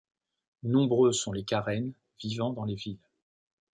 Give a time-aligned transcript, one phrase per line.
[0.63, 1.93] Nombreux sont les Karens
[2.23, 2.97] vivant dans les villes.